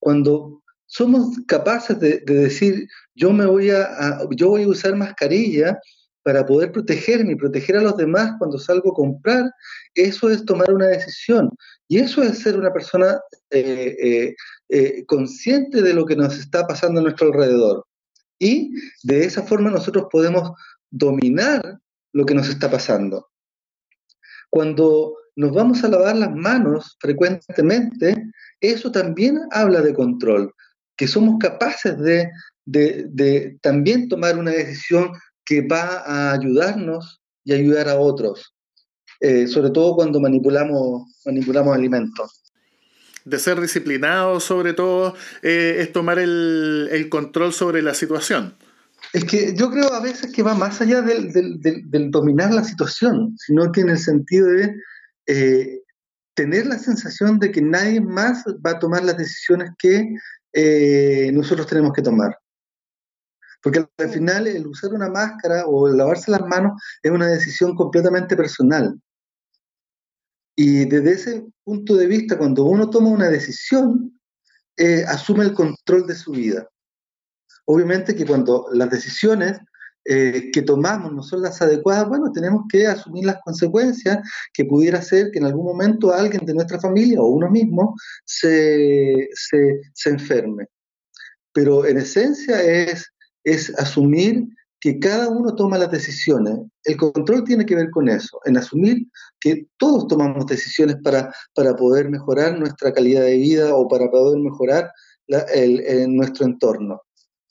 [0.00, 5.78] Cuando somos capaces de, decir, yo me voy a, yo voy a usar mascarilla
[6.22, 9.50] para poder protegerme y proteger a los demás cuando salgo a comprar,
[9.94, 11.50] eso es tomar una decisión.
[11.86, 14.34] Y eso es ser una persona eh, eh,
[14.76, 17.86] eh, consciente de lo que nos está pasando a nuestro alrededor.
[18.40, 18.72] Y
[19.04, 20.50] de esa forma nosotros podemos
[20.90, 21.78] dominar
[22.12, 23.28] lo que nos está pasando.
[24.50, 30.52] Cuando nos vamos a lavar las manos frecuentemente, eso también habla de control,
[30.96, 32.32] que somos capaces de,
[32.64, 35.12] de también tomar una decisión
[35.44, 38.56] que va a ayudarnos y ayudar a otros,
[39.20, 42.43] eh, sobre todo cuando manipulamos, manipulamos alimentos.
[43.24, 48.56] De ser disciplinado, sobre todo, eh, es tomar el, control sobre la situación.
[49.12, 51.30] Es que yo creo a veces que va más allá del,
[52.10, 54.74] dominar la situación, sino que en el sentido de
[55.26, 55.80] eh,
[56.34, 60.14] tener la sensación de que nadie más va a tomar las decisiones que
[61.32, 62.36] nosotros tenemos que tomar.
[63.64, 68.36] Porque al final el usar una máscara o lavarse las manos es una decisión completamente
[68.36, 69.00] personal.
[70.56, 74.20] Y desde ese punto de vista, cuando uno toma una decisión,
[74.76, 76.68] eh, asume el control de su vida.
[77.66, 79.58] obviamente que cuando las decisiones
[80.04, 84.18] eh, que tomamos no son las adecuadas, bueno, tenemos que asumir las consecuencias
[84.52, 87.94] que pudiera ser que en algún momento alguien de nuestra familia o uno mismo
[88.26, 90.66] se, se, enferme.
[91.54, 93.06] Pero en esencia es,
[93.44, 94.44] es asumir
[94.84, 96.58] que cada uno toma las decisiones.
[96.84, 99.06] El control tiene que ver con eso, en asumir
[99.40, 104.38] que todos tomamos decisiones para, para poder mejorar nuestra calidad de vida o para poder
[104.40, 104.92] mejorar
[106.08, 107.00] nuestro entorno.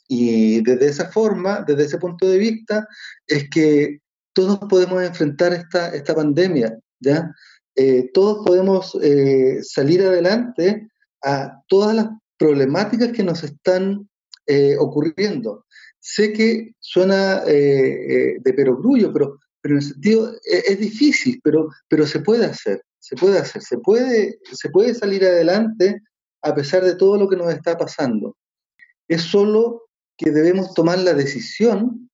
[0.07, 2.87] Y desde esa forma, desde ese punto de vista,
[3.25, 3.97] es que
[4.33, 7.33] todos podemos enfrentar esta, esta pandemia, ¿ya?
[7.75, 10.87] Eh, todos podemos eh, salir adelante
[11.23, 14.07] a todas las problemáticas que nos están
[14.45, 15.65] eh, ocurriendo.
[16.05, 22.05] Sé que suena de perogrullo, pero, pero en el sentido es, es, difícil, pero, pero
[22.05, 26.01] se puede hacer, se puede hacer, se puede, se puede salir adelante
[26.41, 28.35] a pesar de todo lo que nos está pasando.
[29.07, 29.83] Es solo
[30.17, 32.09] que debemos tomar la decisión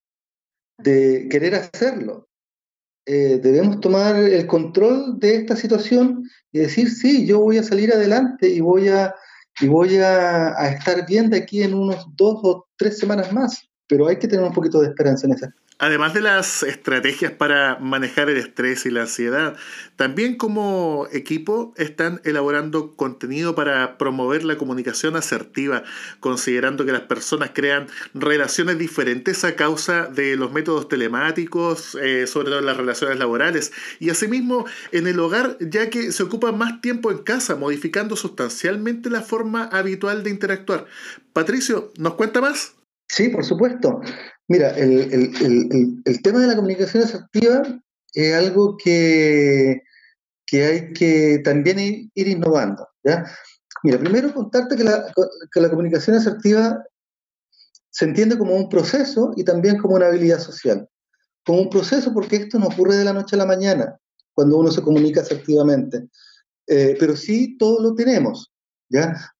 [0.78, 2.28] de querer hacerlo.
[3.06, 7.92] Eh, debemos tomar el control de esta situación y decir, sí, yo voy a salir
[7.92, 9.16] adelante y voy a,
[9.60, 13.69] y voy a, a estar bien de aquí en unos dos o tres semanas más.
[13.90, 17.78] Pero hay que tener un poquito de esperanza en esa, Además de las estrategias para
[17.78, 19.56] manejar el estrés y la ansiedad,
[19.96, 25.82] también como equipo están elaborando contenido para promover la comunicación asertiva,
[26.20, 32.50] considerando que las personas crean relaciones diferentes a causa de los métodos telemáticos, eh, sobre
[32.50, 36.82] todo en las relaciones laborales, y asimismo en el hogar, ya que se ocupa más
[36.82, 40.84] tiempo en casa, modificando sustancialmente la forma habitual de interactuar.
[41.32, 42.74] Patricio, ¿nos cuenta más?
[43.10, 44.00] Sí, por supuesto.
[44.46, 47.62] Mira, el, tema de la comunicación asertiva
[48.14, 49.82] es algo que,
[50.52, 52.86] hay que también ir, innovando.
[53.82, 55.12] Mira, primero contarte que la,
[55.52, 56.84] que la comunicación asertiva
[57.90, 60.88] se entiende como un proceso y también como una habilidad social.
[61.44, 63.98] Como un proceso porque esto no ocurre de la noche a la mañana,
[64.34, 66.08] cuando uno se comunica asertivamente.
[66.68, 68.52] Eh, pero sí todos lo tenemos,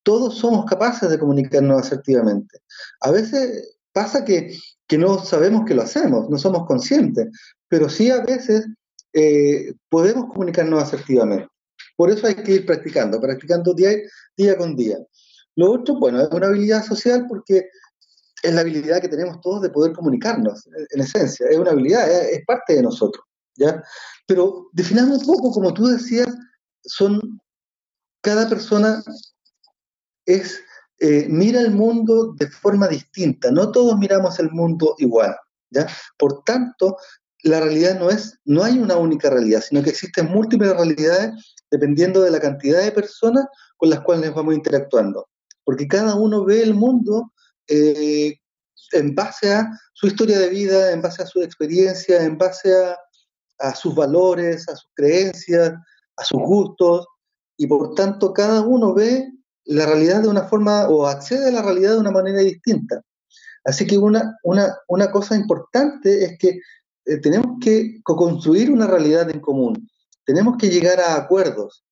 [0.03, 2.59] Todos somos capaces de comunicarnos asertivamente.
[3.01, 4.57] A veces pasa que
[4.99, 7.29] no sabemos que lo hacemos, no somos conscientes,
[7.69, 8.67] pero sí a veces
[9.13, 11.49] eh, podemos comunicarnos asertivamente.
[11.97, 13.91] Por eso hay que ir practicando, practicando día,
[14.37, 14.99] día con día.
[15.57, 17.69] Lo otro, bueno, es una habilidad social porque
[18.43, 22.45] es la habilidad que tenemos todos de poder comunicarnos, en esencia, es una habilidad, es,
[22.47, 23.25] parte de nosotros.
[24.27, 26.29] Pero definamos un poco, como tú decías,
[26.85, 27.21] son,
[28.23, 29.03] cada persona
[30.35, 30.61] es
[31.03, 35.35] eh, mira el mundo de forma distinta, no todos miramos el mundo igual,
[35.71, 35.87] ¿ya?
[36.19, 36.99] Por tanto,
[37.43, 42.21] la realidad no es, no hay una única realidad, sino que existen múltiples realidades dependiendo
[42.21, 43.47] de la cantidad de personas
[43.79, 45.27] con las cuales vamos interactuando,
[45.65, 47.33] porque cada uno ve el mundo
[47.67, 48.37] eh,
[48.93, 52.95] en base a su historia de vida, en base a su experiencia, en base a,
[53.61, 55.73] a sus valores, a sus creencias,
[56.17, 57.07] a sus gustos,
[57.57, 59.33] y por tanto cada uno ve
[59.65, 63.03] la realidad de una forma o accede a la realidad de una manera distinta.
[63.65, 66.61] Así que una, una, cosa importante es que
[67.05, 69.89] eh, tenemos que construir una realidad en común.
[70.25, 71.85] Tenemos que llegar a acuerdos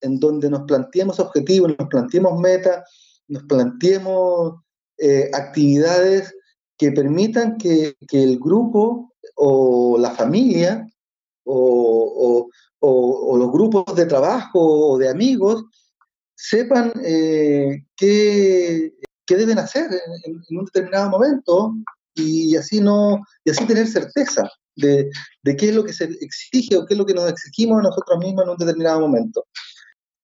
[0.00, 2.84] en donde nos planteemos objetivos, nos planteemos metas,
[3.28, 4.60] nos planteemos
[4.98, 6.34] eh, actividades
[6.78, 10.86] que permitan que, el grupo o la familia
[11.44, 12.48] o,
[12.80, 15.64] o, los grupos de trabajo o de amigos
[16.36, 18.92] sepan eh, qué,
[19.26, 19.90] deben hacer
[20.24, 21.74] en, un determinado momento
[22.14, 25.10] y así no y así tener certeza de,
[25.44, 28.44] qué es lo que se exige o qué es lo que nos exigimos nosotros mismos
[28.44, 29.46] en un determinado momento.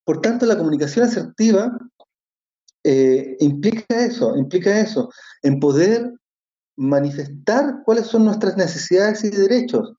[0.05, 1.75] Por tanto, la comunicación asertiva
[2.83, 5.09] eh, implica eso, implica eso,
[5.41, 6.11] en poder
[6.75, 9.93] manifestar cuáles son nuestras necesidades y derechos,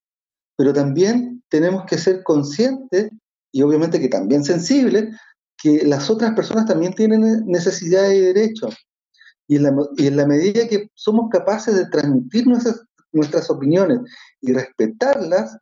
[0.57, 3.11] pero también tenemos que ser conscientes
[3.53, 5.15] y obviamente que también sensibles
[5.57, 8.77] que las otras personas también tienen necesidades y derechos.
[9.47, 14.01] Y en, la, y en medida que somos capaces de transmitir nuestras, opiniones
[14.41, 15.57] y respetarlas,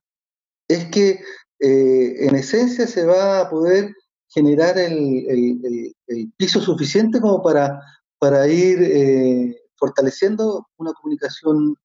[0.69, 1.21] es que
[1.61, 3.95] eh, en esencia se va a poder
[4.29, 5.95] generar el,
[6.37, 7.81] piso suficiente como para,
[8.19, 11.77] para ir eh, fortaleciendo una comunicación,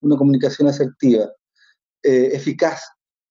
[0.00, 1.30] una comunicación asertiva,
[2.02, 2.82] eh, eficaz,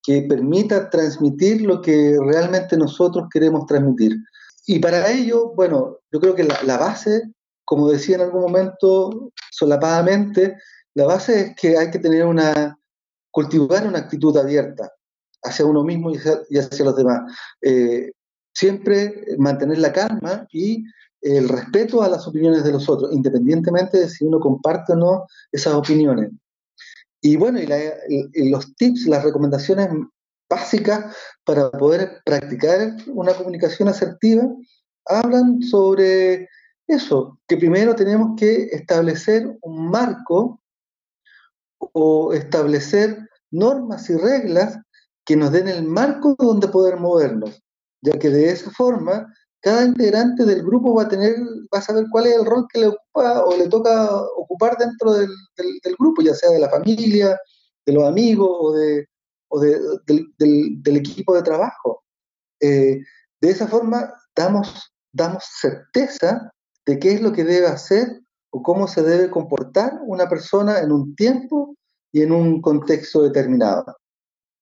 [0.08, 4.16] que permita transmitir lo que realmente nosotros queremos transmitir.
[4.66, 7.24] Y para ello, bueno, yo creo que la, base,
[7.66, 10.56] como decía en algún momento solapadamente,
[10.94, 12.80] la base es que hay que tener una,
[13.32, 14.90] cultivar una actitud abierta
[15.44, 17.30] hacia uno mismo y hacia, los demás.
[17.62, 18.14] Eh,
[18.54, 20.86] siempre mantener la calma y
[21.20, 25.26] el respeto a las opiniones de los otros, independientemente de si uno comparte o no
[25.52, 26.32] esas opiniones.
[27.28, 29.90] Y bueno, y, los tips, las recomendaciones
[30.50, 31.14] básicas
[31.44, 34.44] para poder practicar una comunicación asertiva
[35.04, 36.48] hablan sobre
[36.88, 40.62] eso, que primero tenemos que establecer un marco
[41.92, 43.18] o establecer
[43.52, 44.80] normas y reglas
[45.26, 47.62] que nos den el marco donde poder movernos,
[48.02, 49.28] ya que de esa forma
[49.68, 51.36] cada integrante del grupo va a tener,
[51.74, 55.12] va a saber cuál es el rol que le ocupa o le toca ocupar dentro
[55.12, 55.28] del,
[56.00, 57.38] grupo, ya sea de la familia,
[57.86, 59.06] de los amigos o, de,
[60.38, 62.02] del, equipo de trabajo.
[62.62, 63.02] Eh,
[63.42, 66.50] de esa forma damos, damos certeza
[66.86, 70.94] de qué es lo que debe hacer o cómo se debe comportar una persona en
[70.94, 71.76] un tiempo
[72.14, 73.98] y en un contexto determinado.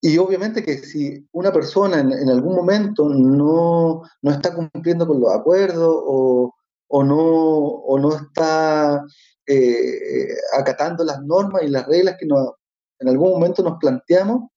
[0.01, 5.33] Y obviamente que si una persona en, algún momento no, no, está cumpliendo con los
[5.33, 6.53] acuerdos o,
[6.87, 9.03] o, no, o no está
[9.47, 10.27] eh,
[10.57, 12.51] acatando las normas y las reglas que nos,
[12.99, 14.49] en algún momento nos planteamos,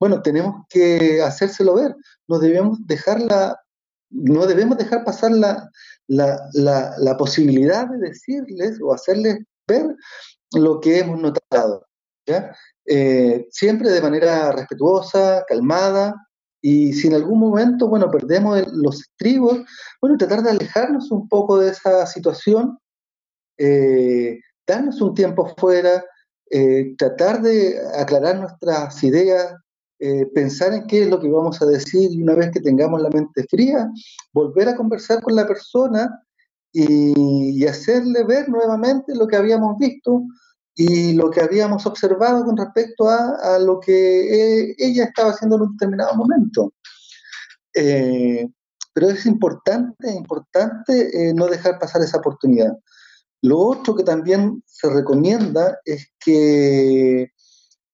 [0.00, 1.94] bueno, tenemos que hacérselo ver.
[2.28, 3.20] No debemos dejar,
[4.10, 5.68] no debemos dejar pasar la,
[6.06, 9.96] la, la, la posibilidad de decirles o hacerles ver
[10.52, 11.86] lo que hemos notado.
[12.26, 12.54] ¿ya?
[12.90, 16.14] Eh, siempre de manera respetuosa, calmada,
[16.62, 19.60] y si en algún momento, bueno, perdemos los estribos,
[20.00, 22.78] bueno, tratar de alejarnos un poco de esa situación,
[23.58, 26.02] eh, darnos un tiempo fuera,
[26.50, 29.54] eh, tratar de aclarar nuestras ideas,
[30.32, 33.10] pensar en qué es lo que vamos a decir y una vez que tengamos la
[33.10, 33.90] mente fría,
[34.32, 36.22] volver a conversar con la persona
[36.72, 40.22] y hacerle ver nuevamente lo que habíamos visto,
[40.80, 45.62] y lo que habíamos observado con respecto a, lo que eh, ella estaba haciendo en
[45.62, 46.72] un determinado momento.
[47.74, 48.48] Eh,
[48.94, 52.78] pero es importante, importante eh, no dejar pasar esa oportunidad.
[53.42, 57.32] Lo otro que también se recomienda es que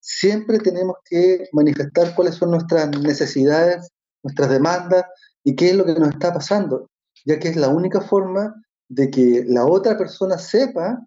[0.00, 3.88] siempre tenemos que manifestar cuáles son nuestras necesidades,
[4.22, 5.06] nuestras demandas
[5.42, 6.90] y qué es lo que nos está pasando,
[7.24, 8.54] ya que es la única forma
[8.90, 11.02] de que la otra persona sepa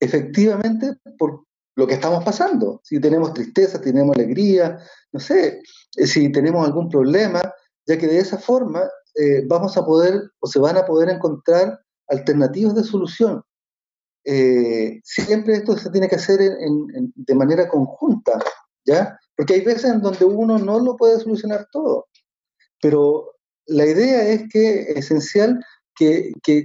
[0.00, 2.80] efectivamente por lo que estamos pasando.
[2.82, 4.78] Si tenemos tristeza, tenemos alegría,
[5.12, 5.60] no sé,
[5.96, 7.42] eh, si tenemos algún problema,
[7.86, 8.82] ya que de esa forma
[9.14, 11.78] eh, vamos a poder o se van a poder encontrar
[12.08, 13.42] alternativas de solución.
[14.24, 18.38] Eh, siempre esto se tiene que hacer de manera conjunta,
[18.84, 19.18] ¿ya?
[19.36, 22.08] Porque hay veces en donde uno no lo puede solucionar todo,
[22.80, 23.36] pero
[23.66, 26.64] la idea es que es esencial que, que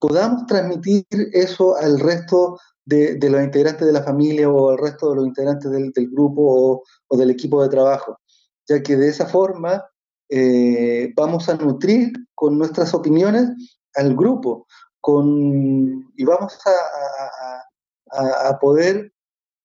[0.00, 5.16] podamos transmitir eso al resto de, los integrantes de la familia o al resto de
[5.16, 8.18] los integrantes del, grupo o, del equipo de trabajo,
[8.66, 9.84] ya que de esa forma
[10.28, 13.50] eh, vamos a nutrir con nuestras opiniones
[13.94, 14.66] al grupo
[15.00, 19.12] con, y vamos a, a, poder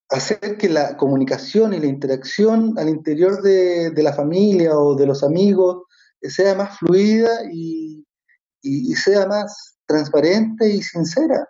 [0.09, 5.07] hacer que la comunicación y la interacción al interior de, de la familia o de
[5.07, 5.83] los amigos
[6.21, 8.04] sea más fluida y,
[8.65, 11.47] y sea más transparente y sincera.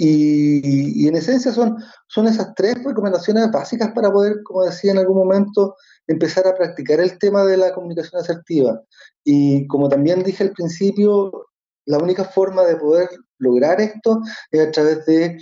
[0.00, 1.76] Y, en esencia son,
[2.06, 5.74] son esas tres recomendaciones básicas para poder, como decía en algún momento,
[6.06, 8.80] empezar a practicar el tema de la comunicación asertiva.
[9.24, 11.48] Y como también dije al principio,
[11.86, 13.08] la única forma de poder
[13.38, 14.20] lograr esto
[14.52, 15.36] es a través de,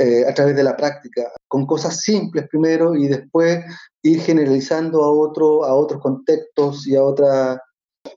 [0.00, 3.64] eh, a través de la práctica, con cosas simples primero y después
[4.02, 7.62] ir generalizando a, otro, a otros contextos y a otra,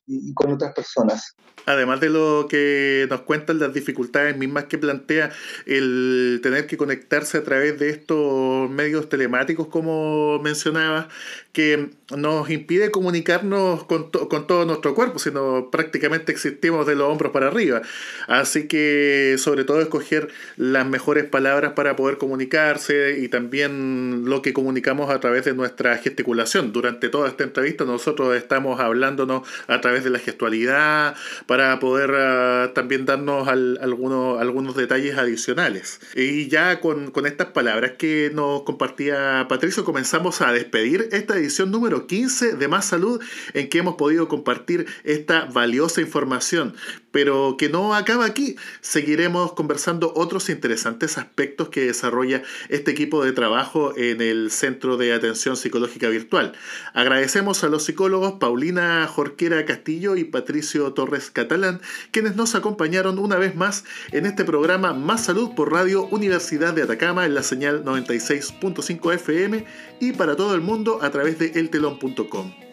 [0.05, 1.35] y con otras personas.
[1.65, 5.31] Además de lo que nos cuentan las dificultades mismas que plantea
[5.65, 11.09] el tener que conectarse a través de estos medios telemáticos, como mencionaba,
[11.57, 17.47] que nos impide comunicarnos con, todo nuestro cuerpo, sino prácticamente existimos de los hombros para
[17.47, 17.81] arriba.
[18.27, 24.53] Así que sobre todo escoger las mejores palabras para poder comunicarse y también lo que
[24.53, 26.73] comunicamos a través de nuestra gesticulación.
[26.73, 31.15] Durante toda esta entrevista nosotros estamos hablándonos a través de la gestualidad,
[31.47, 36.01] para poder ah, también darnos algunos, algunos detalles adicionales.
[36.13, 41.46] Y ya con, con estas palabras que nos compartía Patricio, comenzamos a despedir esta edición
[41.71, 43.21] número 15 de Más Salud
[43.53, 46.75] en que hemos podido compartir esta valiosa información
[47.11, 48.55] pero que no acaba aquí.
[48.81, 55.13] Seguiremos conversando otros interesantes aspectos que desarrolla este equipo de trabajo en el Centro de
[55.13, 56.53] Atención Psicológica Virtual.
[56.93, 61.81] Agradecemos a los psicólogos Paulina Jorquera Castillo y Patricio Torres Catalán,
[62.11, 66.83] quienes nos acompañaron una vez más en este programa Más Salud por Radio Universidad de
[66.83, 69.65] Atacama en la señal 96.5 FM
[69.99, 72.66] y para todo el mundo a través de eltelon.com.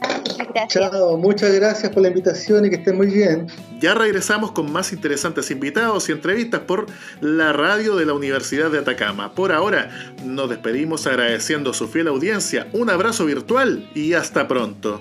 [0.00, 0.90] Muchas gracias.
[0.90, 3.46] Chao, muchas gracias por la invitación y que estén muy bien.
[3.80, 6.86] Ya regresamos con más interesantes invitados y entrevistas por
[7.20, 9.34] la radio de la Universidad de Atacama.
[9.34, 9.90] Por ahora,
[10.24, 12.68] nos despedimos agradeciendo su fiel audiencia.
[12.72, 15.00] Un abrazo virtual y hasta pronto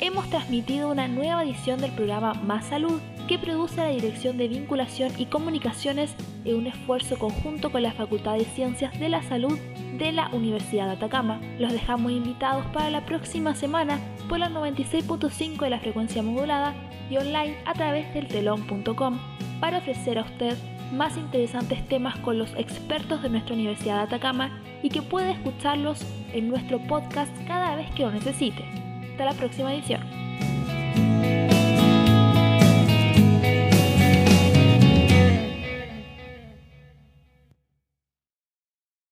[0.00, 5.12] hemos transmitido una nueva edición del programa Más Salud que produce la Dirección de Vinculación
[5.18, 9.58] y Comunicaciones en un esfuerzo conjunto con la Facultad de Ciencias de la Salud
[9.98, 11.40] de la Universidad de Atacama.
[11.58, 16.74] Los dejamos invitados para la próxima semana por la 96.5 de la frecuencia modulada
[17.10, 19.18] y online a través del telón.com
[19.60, 20.56] para ofrecer a usted
[20.92, 26.04] más interesantes temas con los expertos de nuestra Universidad de Atacama y que puede escucharlos
[26.32, 28.79] en nuestro podcast cada vez que lo necesite
[29.20, 30.00] hasta la próxima edición.